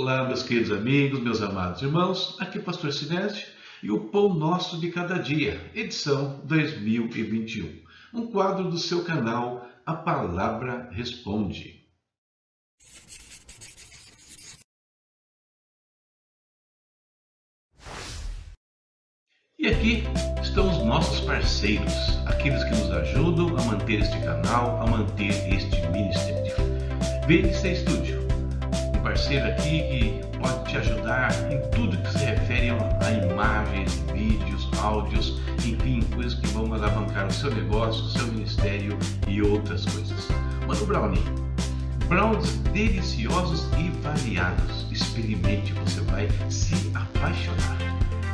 [0.00, 3.44] Olá, meus queridos amigos, meus amados irmãos, aqui é o Pastor Sinésio
[3.82, 7.82] e o Pão Nosso de Cada Dia, edição 2021,
[8.14, 11.84] um quadro do seu canal A Palavra Responde.
[19.58, 20.04] E aqui
[20.40, 21.92] estão os nossos parceiros,
[22.24, 26.54] aqueles que nos ajudam a manter este canal, a manter este ministério.
[27.26, 28.27] VNC Studio
[29.00, 35.40] parceiro aqui que pode te ajudar em tudo que se refere a imagens, vídeos, áudios,
[35.64, 40.28] enfim, coisas que vão alavancar o seu negócio, o seu ministério e outras coisas.
[40.66, 41.22] Mano Brownie,
[42.08, 44.86] brownies deliciosos e variados.
[44.90, 47.78] Experimente, você vai se apaixonar.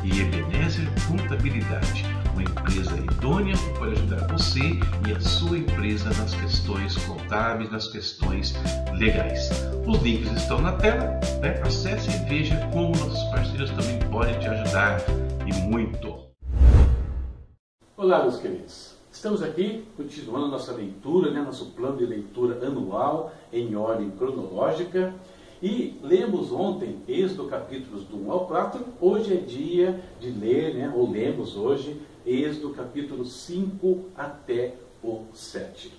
[0.03, 4.59] E Ebenezer Contabilidade uma empresa idônea que pode ajudar você
[5.07, 8.53] e a sua empresa nas questões contábeis, nas questões
[8.97, 9.49] legais.
[9.87, 11.61] Os links estão na tela, né?
[11.63, 14.99] acesse e veja como nossos parceiros também podem te ajudar
[15.47, 16.25] e muito.
[17.95, 18.95] Olá, meus queridos.
[19.09, 21.41] Estamos aqui continuando nossa leitura, né?
[21.41, 25.13] nosso plano de leitura anual em ordem cronológica.
[25.63, 30.93] E lemos ontem, Êxodo capítulos do 1 ao 4, hoje é dia de ler, né,
[30.93, 34.73] ou lemos hoje, Êxodo capítulo 5 até
[35.03, 35.93] o 7.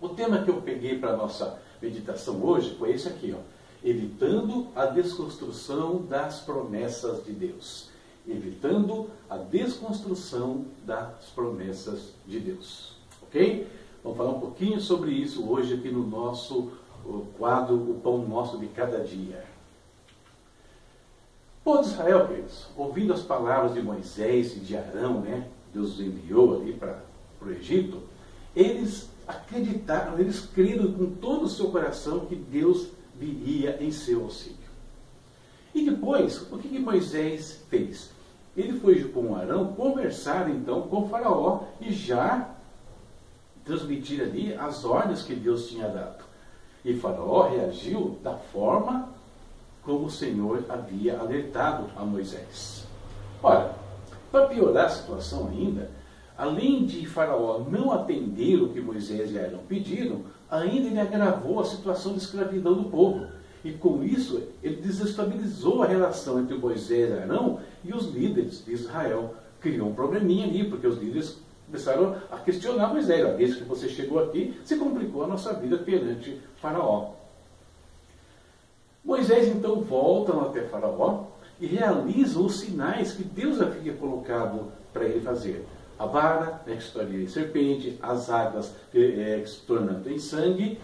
[0.00, 3.40] O tema que eu peguei para a nossa meditação hoje foi esse aqui, ó,
[3.84, 7.90] evitando a desconstrução das promessas de Deus.
[8.26, 12.96] Evitando a desconstrução das promessas de Deus.
[13.22, 13.66] Ok?
[14.02, 16.72] Vamos falar um pouquinho sobre isso hoje aqui no nosso
[17.36, 19.44] quadro O Pão Nosso de Cada Dia.
[21.68, 25.46] O povo de Israel, queridos, ouvindo as palavras de Moisés e de Arão, né?
[25.70, 27.02] Deus os enviou ali para
[27.42, 28.04] o Egito,
[28.56, 34.56] eles acreditaram, eles creram com todo o seu coração que Deus viria em seu auxílio.
[35.74, 38.12] E depois, o que, que Moisés fez?
[38.56, 42.48] Ele foi com Arão conversar então com Faraó e já
[43.66, 46.24] transmitir ali as ordens que Deus tinha dado.
[46.82, 49.17] E Faraó reagiu da forma
[49.88, 52.84] como o Senhor havia alertado a Moisés.
[53.42, 53.74] Ora,
[54.30, 55.90] para piorar a situação ainda,
[56.36, 61.64] além de Faraó não atender o que Moisés e Arão pediram, ainda ele agravou a
[61.64, 63.28] situação de escravidão do povo.
[63.64, 68.74] E com isso, ele desestabilizou a relação entre Moisés e Arão e os líderes de
[68.74, 69.36] Israel.
[69.58, 73.38] Criou um probleminha ali, porque os líderes começaram a questionar Moisés.
[73.38, 77.17] Desde que você chegou aqui, se complicou a nossa vida perante Faraó.
[79.04, 81.24] Moisés então volta até Faraó
[81.60, 85.66] e realiza os sinais que Deus havia colocado para ele fazer.
[85.98, 90.18] A vara, né, que se torna em serpente, as águas é, que se tornam em
[90.18, 90.78] sangue.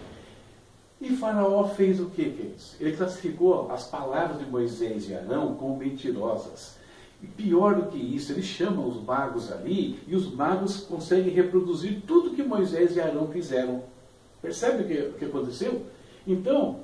[1.00, 2.76] E Faraó fez o que, fez?
[2.80, 6.76] Ele classificou as palavras de Moisés e Arão como mentirosas.
[7.22, 12.02] E pior do que isso, ele chama os magos ali e os magos conseguem reproduzir
[12.06, 13.82] tudo que Moisés e Arão fizeram.
[14.42, 15.82] Percebe o que, o que aconteceu?
[16.26, 16.80] Então,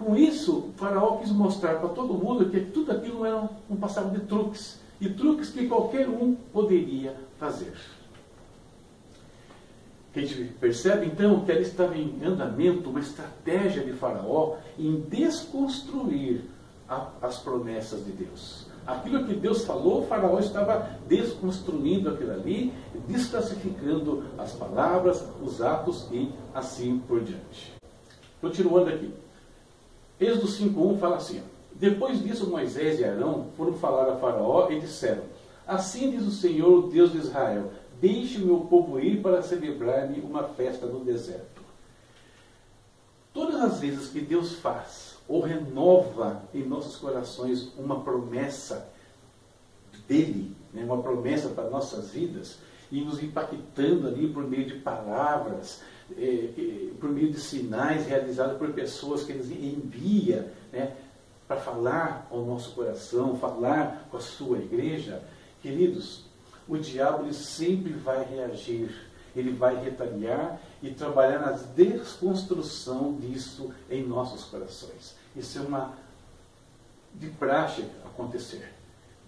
[0.00, 4.24] com isso, faraó quis mostrar para todo mundo que tudo aquilo era um passado de
[4.24, 4.80] truques.
[4.98, 7.74] E truques que qualquer um poderia fazer.
[10.14, 16.42] A gente percebe então que ali estava em andamento uma estratégia de Faraó em desconstruir
[16.88, 18.66] a, as promessas de Deus.
[18.86, 22.72] Aquilo que Deus falou, Faraó estava desconstruindo aquilo ali,
[23.06, 27.72] desclassificando as palavras, os atos e assim por diante.
[28.40, 29.12] Continuando aqui.
[30.20, 31.42] Êxodo 5.1 fala assim,
[31.72, 35.22] Depois disso Moisés e Arão foram falar a faraó e disseram,
[35.66, 37.70] Assim diz o Senhor, o Deus de Israel,
[38.00, 41.62] deixe o meu povo ir para celebrar-me uma festa no deserto.
[43.32, 48.90] Todas as vezes que Deus faz ou renova em nossos corações uma promessa
[50.08, 52.58] dele, né, uma promessa para nossas vidas,
[52.90, 55.82] e nos impactando ali por meio de palavras,
[56.16, 60.96] eh, por meio de sinais realizados por pessoas que Ele envia né,
[61.46, 65.22] para falar ao nosso coração, falar com a sua igreja,
[65.62, 66.24] queridos,
[66.68, 68.94] o diabo ele sempre vai reagir,
[69.34, 75.16] ele vai retaliar e trabalhar na desconstrução disso em nossos corações.
[75.34, 75.94] Isso é uma
[77.14, 78.72] de praxe acontecer.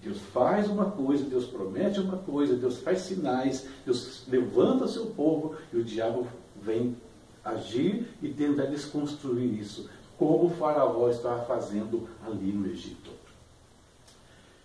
[0.02, 5.54] Deus faz uma coisa, Deus promete uma coisa, Deus faz sinais, Deus levanta seu povo
[5.72, 6.26] e o diabo
[6.60, 6.96] vem
[7.44, 9.88] agir e tentar desconstruir isso,
[10.19, 13.10] como o faraó estava fazendo ali no Egito.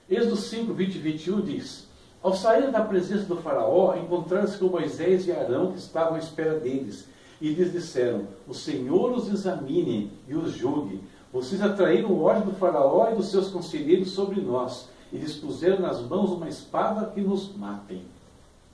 [0.09, 1.87] Êxodo 5, 20 e 21 diz:
[2.23, 6.59] Ao sair da presença do faraó, encontraram-se com Moisés e Arão que estavam à espera
[6.59, 7.07] deles,
[7.41, 11.01] e lhes disseram: O Senhor os examine e os julgue.
[11.31, 15.79] Vocês atraíram o ódio do faraó e dos seus conselheiros sobre nós, e lhes puseram
[15.79, 18.03] nas mãos uma espada que nos matem.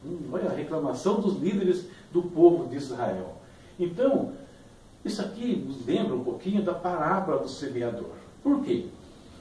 [0.06, 3.35] Hum, olha a reclamação dos líderes do povo de Israel.
[3.80, 4.31] Então,
[5.03, 8.12] isso aqui nos lembra um pouquinho da parábola do semeador.
[8.41, 8.88] Por quê?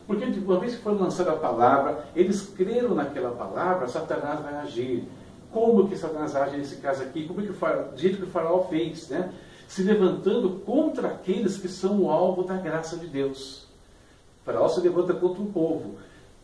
[0.06, 5.04] Porque uma vez que foi lançada a palavra, eles creram naquela palavra, Satanás vai agir.
[5.50, 7.26] Como que Satanás age nesse caso aqui?
[7.26, 9.32] Como é que o faraó, jeito que o faraó fez, né?
[9.68, 13.66] Se levantando contra aqueles que são o alvo da graça de Deus.
[14.42, 15.96] O faraó se levanta contra o povo.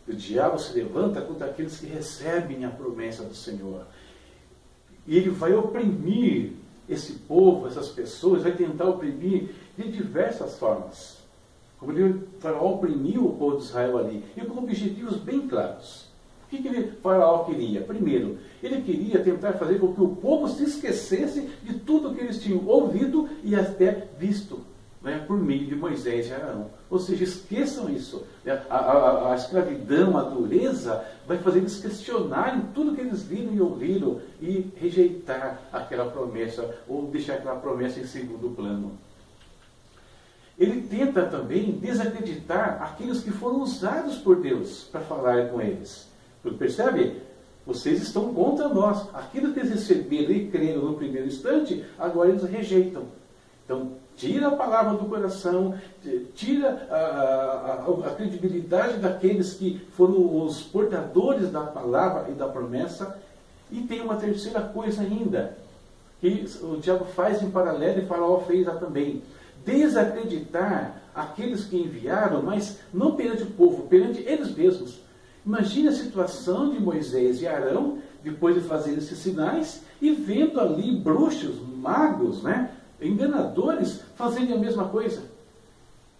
[0.08, 3.86] O diabo se levanta contra aqueles que recebem a promessa do Senhor.
[5.06, 6.52] E ele vai oprimir
[6.88, 11.18] esse povo, essas pessoas, vai tentar oprimir de diversas formas.
[11.78, 16.08] Como ele, faraó oprimiu o povo de Israel ali, e com objetivos bem claros.
[16.46, 17.82] O que, que ele, faraó queria?
[17.82, 22.42] Primeiro, ele queria tentar fazer com que o povo se esquecesse de tudo que eles
[22.42, 24.60] tinham ouvido e até visto
[25.02, 26.70] né, por meio de Moisés e Arão.
[26.90, 28.26] Ou seja, esqueçam isso.
[28.44, 28.60] Né?
[28.68, 33.60] A, a, a, escravidão, a dureza, vai fazer eles questionarem tudo que eles viram e
[33.60, 38.98] ouviram e rejeitar aquela promessa ou deixar aquela promessa em segundo plano.
[40.58, 46.08] Ele tenta também desacreditar aqueles que foram usados por Deus para falar com eles.
[46.58, 47.22] Percebe?
[47.64, 49.08] Vocês estão contra nós.
[49.14, 53.04] Aquilo que eles receberam e creram no primeiro instante, agora eles rejeitam.
[53.64, 55.74] Então, tira a palavra do coração,
[56.34, 63.16] tira a, a, a, credibilidade daqueles que foram os portadores da palavra e da promessa.
[63.70, 65.56] E tem uma terceira coisa ainda,
[66.20, 69.22] que o diabo faz em paralelo e Faraó fez lá também.
[69.64, 74.98] Desacreditar aqueles que enviaram, mas não perante o povo, perante eles mesmos.
[75.46, 80.96] Imagine a situação de Moisés e Arão, depois de fazer esses sinais, e vendo ali
[80.96, 85.22] bruxos, magos, né, enganadores, fazendo a mesma coisa.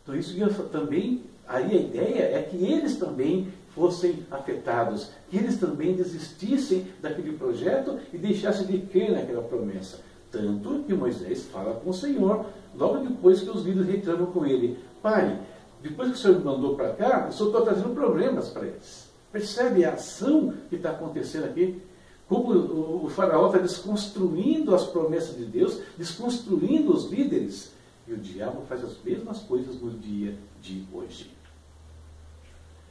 [0.02, 5.94] Então isso também, aí a ideia é que eles também fossem afetados, que eles também
[5.94, 10.00] desistissem daquele projeto e deixassem de crer naquela promessa.
[10.30, 14.78] Tanto que Moisés fala com o Senhor, logo depois que os líderes reclamam com ele:
[15.02, 15.38] Pai,
[15.82, 19.08] depois que o Senhor me mandou para cá, eu só estou trazendo problemas para eles.
[19.32, 21.80] Percebe a ação que está acontecendo aqui?
[22.28, 27.72] Como o faraó está desconstruindo as promessas de Deus, desconstruindo os líderes.
[28.06, 31.30] E o diabo faz as mesmas coisas no dia de hoje.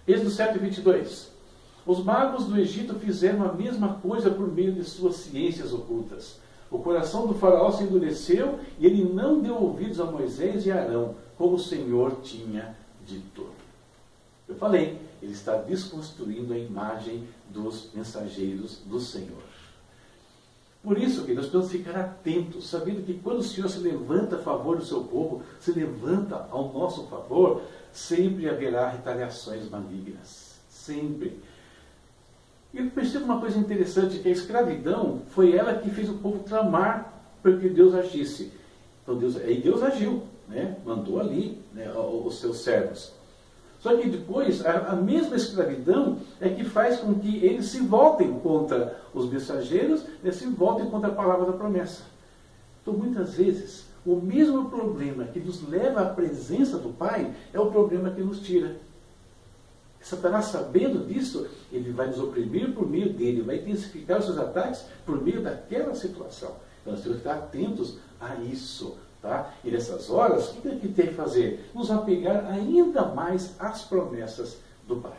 [0.08, 1.32] Êxodo 7, 22.
[1.86, 6.40] Os magos do Egito fizeram a mesma coisa por meio de suas ciências ocultas.
[6.70, 11.16] O coração do faraó se endureceu e ele não deu ouvidos a Moisés e Arão,
[11.38, 12.76] como o Senhor tinha
[13.06, 13.48] dito.
[14.48, 19.44] Eu falei, ele está desconstruindo a imagem dos mensageiros do Senhor.
[20.84, 24.40] Por isso que nós precisamos ficar atentos, sabendo que quando o Senhor se levanta a
[24.40, 27.62] favor do seu povo, se levanta ao nosso favor,
[27.92, 30.56] sempre haverá retaliações malignas.
[30.70, 31.40] Sempre.
[32.74, 36.44] E eu percebo uma coisa interessante, que a escravidão foi ela que fez o povo
[36.44, 38.54] clamar para que Deus agisse.
[39.04, 40.78] Então Deus, e Deus agiu, né?
[40.86, 43.17] mandou ali né, os seus servos.
[43.80, 48.40] Só que depois, a, a, mesma escravidão é que faz com que eles se voltem
[48.40, 52.04] contra os mensageiros e se voltem contra a palavra da promessa.
[52.82, 57.70] Então, muitas vezes, o mesmo problema que nos leva à presença do Pai é o
[57.70, 58.78] problema que nos tira.
[60.02, 64.86] Satanás, sabendo disso, ele vai nos oprimir por meio dele, vai intensificar os seus ataques
[65.06, 66.56] por meio daquela situação.
[66.82, 68.98] Então, nós temos que estar atentos a isso.
[69.28, 69.52] Tá?
[69.62, 71.70] E nessas horas, o que, que tem que fazer?
[71.76, 74.58] Nos apegar ainda mais às promessas
[74.88, 75.18] do Pai.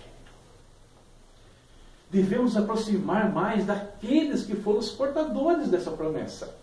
[2.10, 6.56] Devemos aproximar mais daqueles que foram os portadores dessa promessa.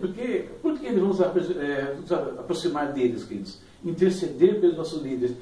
[0.00, 3.60] Por que devemos é, nos aproximar deles, queridos?
[3.82, 5.34] Interceder pelos nossos líderes.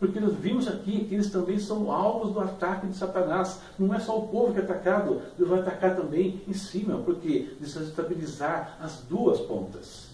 [0.00, 3.60] Porque nós vimos aqui que eles também são alvos do ataque de Satanás.
[3.78, 7.50] Não é só o povo que é atacado, Deus vai atacar também em cima, porque
[7.60, 10.07] desestabilizar as duas pontas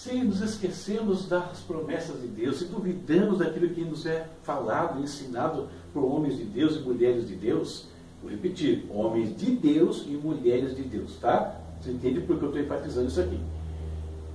[0.00, 5.02] se nos esquecemos das promessas de Deus, se duvidamos daquilo que nos é falado e
[5.02, 7.84] ensinado por homens de Deus e mulheres de Deus,
[8.22, 11.54] vou repetir, homens de Deus e mulheres de Deus, tá?
[11.78, 13.38] Você entende por que eu estou enfatizando isso aqui?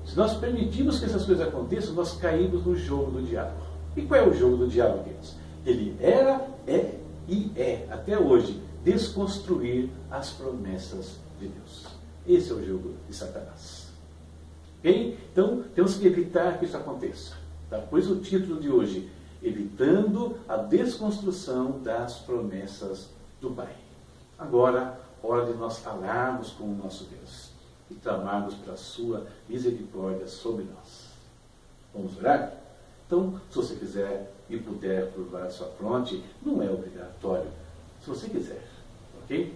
[0.06, 3.58] Se nós permitirmos que essas coisas aconteçam, nós caímos no jogo do diabo.
[3.98, 5.34] E qual é o jogo do diabo, queridos?
[5.66, 6.94] Ele era, é
[7.28, 11.88] e é, até hoje, desconstruir as promessas de Deus.
[12.28, 13.85] Esse é o jogo de Satanás.
[14.86, 15.18] Okay?
[15.32, 17.36] Então, temos que evitar que isso aconteça.
[17.72, 17.84] Tá?
[17.90, 19.10] Pois o título de hoje,
[19.42, 23.10] Evitando a Desconstrução das Promessas
[23.42, 23.76] do Pai.
[24.38, 27.50] Agora, hora de nós falarmos com o nosso Deus
[27.90, 31.08] e clamarmos pela sua misericórdia sobre nós.
[31.92, 32.54] Vamos orar?
[33.08, 37.50] Então, se você quiser e puder curvar a sua fronte, não é obrigatório.
[38.04, 38.64] Se você quiser,
[39.24, 39.52] ok?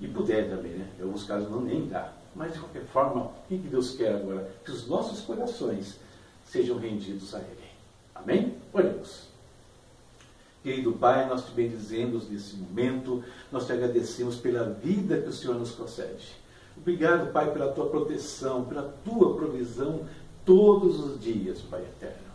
[0.00, 0.88] E puder também, né?
[0.98, 2.15] Em alguns casos não nem dá.
[2.36, 4.50] Mas de qualquer forma, o que Deus quer agora?
[4.62, 5.98] Que os nossos corações
[6.44, 7.66] sejam rendidos a Ele.
[8.14, 8.54] Amém?
[8.72, 9.22] Oremos.
[10.62, 15.56] Querido Pai, nós te bendizemos nesse momento, nós te agradecemos pela vida que o Senhor
[15.56, 16.36] nos concede.
[16.76, 20.06] Obrigado, Pai, pela tua proteção, pela tua provisão
[20.44, 22.26] todos os dias, Pai eterno.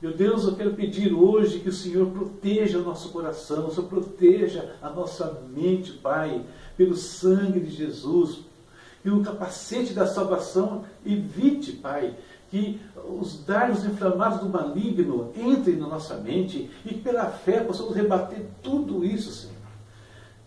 [0.00, 3.88] Meu Deus, eu quero pedir hoje que o Senhor proteja o nosso coração, o Senhor
[3.88, 6.44] proteja a nossa mente, Pai,
[6.76, 8.40] pelo sangue de Jesus,
[9.06, 12.12] que o capacete da salvação evite, Pai,
[12.50, 18.44] que os dardos inflamados do maligno entrem na nossa mente e pela fé possamos rebater
[18.64, 19.54] tudo isso, Senhor.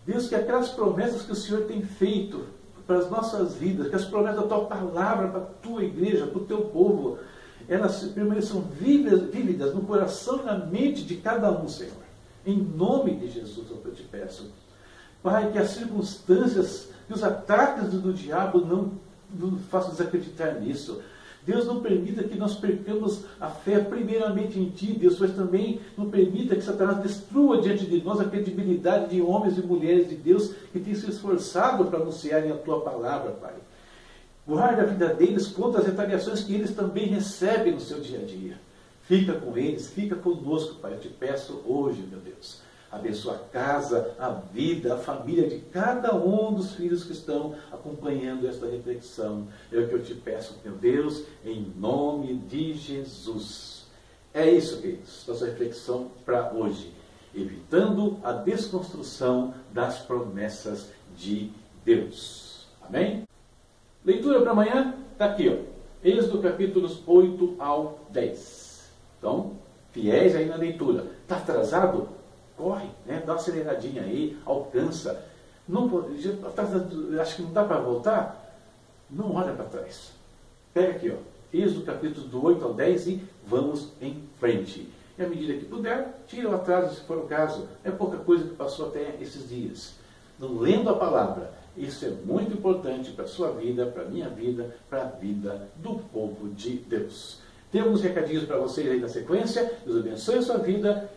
[0.06, 2.44] Deus, que aquelas promessas que o Senhor tem feito
[2.86, 6.42] para as nossas vidas, que as promessas da tua palavra para a tua igreja, para
[6.42, 7.18] o teu povo,
[7.66, 11.94] elas permaneçam vívidas no coração e na mente de cada um, Senhor.
[12.44, 14.50] Em nome de Jesus, eu te peço.
[15.22, 18.92] Pai, que as circunstâncias e os ataques do, diabo não,
[19.34, 21.02] não façam desacreditar nisso.
[21.44, 26.08] Deus não permita que nós percamos a fé primeiramente em Ti, Deus, mas também não
[26.08, 30.54] permita que Satanás destrua diante de nós a credibilidade de homens e mulheres de Deus
[30.72, 33.54] que têm se esforçado para anunciarem a Tua palavra, Pai.
[34.46, 38.24] Guarda a vida deles contra as retaliações que eles também recebem no seu dia a
[38.24, 38.60] dia.
[39.02, 40.92] Fica com eles, fica conosco, Pai.
[40.92, 46.14] Eu te peço hoje, meu Deus Abençoa a casa, a vida, a família de cada
[46.16, 49.46] um dos filhos que estão acompanhando esta reflexão.
[49.70, 53.86] É o que eu te peço, meu Deus, em nome de Jesus.
[54.34, 56.92] É isso, queridos, nossa reflexão para hoje.
[57.32, 61.52] Evitando a desconstrução das promessas de
[61.84, 62.66] Deus.
[62.82, 63.22] Amém?
[64.04, 65.70] Leitura para amanhã está aqui, ó.
[66.02, 68.90] Êxodo capítulos 8 ao 10.
[69.18, 69.52] Então,
[69.92, 71.06] fiéis aí na leitura.
[71.22, 72.19] Está atrasado?
[72.60, 73.22] Corre, né?
[73.24, 75.24] dá uma aceleradinha aí, alcança.
[75.66, 75.88] Não,
[76.54, 76.64] tá,
[77.20, 78.54] acho que não dá para voltar?
[79.10, 80.12] Não olha para trás.
[80.74, 84.88] Pega aqui, ó, Êxodo capítulo do 8 ao 10 e vamos em frente.
[85.18, 87.66] E à medida que puder, tira o atraso se for o caso.
[87.82, 89.94] É pouca coisa que passou até esses dias.
[90.38, 91.52] Não lendo a palavra.
[91.76, 95.68] Isso é muito importante para a sua vida, para a minha vida, para a vida
[95.76, 97.38] do povo de Deus.
[97.72, 99.72] Temos recadinhos para vocês aí na sequência.
[99.84, 101.10] Deus abençoe a sua vida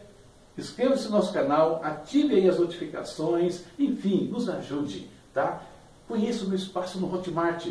[0.57, 5.63] Inscreva-se no nosso canal, ative aí as notificações, enfim, nos ajude, tá?
[6.07, 7.67] Conheça o meu espaço no Hotmart,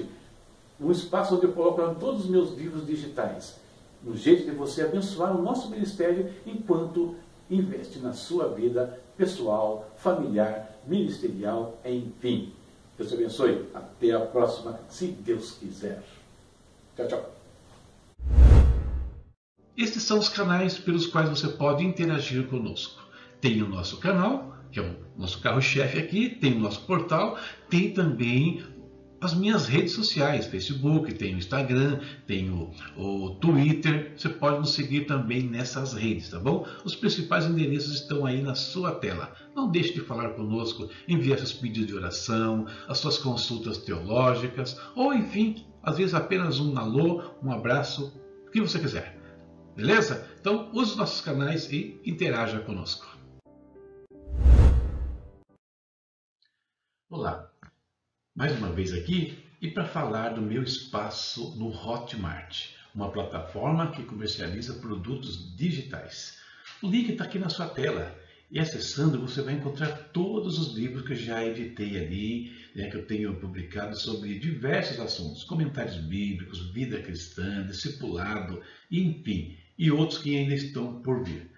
[0.81, 3.61] um espaço onde eu coloco todos os meus livros digitais.
[4.05, 7.15] Um jeito de você abençoar o nosso ministério enquanto
[7.49, 12.53] investe na sua vida pessoal, familiar, ministerial, enfim.
[12.99, 13.69] Deus te abençoe.
[13.73, 16.03] Até a próxima, se Deus quiser.
[16.97, 18.62] Tchau, tchau.
[19.77, 23.03] Estes são os canais pelos quais você pode interagir conosco.
[23.41, 27.39] Tem o nosso canal, que é o nosso carro-chefe aqui, tem o nosso portal,
[27.71, 28.63] tem também
[29.19, 34.13] as minhas redes sociais, Facebook, tem o Instagram, tem o, o, Twitter.
[34.15, 36.67] Você pode nos seguir também nessas redes, tá bom?
[36.85, 39.33] Os principais endereços estão aí na sua tela.
[39.55, 45.15] Não deixe de falar conosco, enviar seus pedidos de oração, as suas consultas teológicas, ou
[45.15, 48.13] enfim, às vezes apenas um alô, um abraço,
[48.47, 49.22] o que você quiser.
[49.75, 50.31] Beleza?
[50.39, 53.07] Então use os nossos canais e interaja conosco.
[57.09, 57.51] Olá,
[58.35, 64.05] mais uma vez aqui e para falar do meu espaço no Hotmart, uma plataforma que
[64.05, 66.39] comercializa produtos digitais.
[66.83, 68.15] O link está aqui na sua tela.
[68.53, 72.99] E acessando você vai encontrar todos os livros que eu já editei ali, né, que
[72.99, 80.37] eu tenho publicado sobre diversos assuntos, comentários bíblicos, vida cristã, discipulado, enfim e outros que
[80.37, 81.51] ainda estão por vir.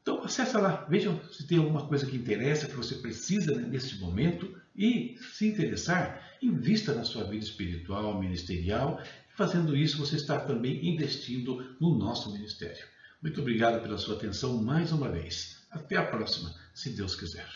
[0.00, 4.52] Então acessa lá, vejam se tem alguma coisa que interessa, que você precisa né, momento
[4.74, 9.00] e se interessar, invista na sua vida espiritual, ministerial.
[9.36, 12.84] Fazendo isso, você está também investindo no nosso ministério.
[13.22, 15.61] Muito obrigado pela sua atenção mais uma vez.
[15.72, 17.48] Até a próxima, se Deus quiser.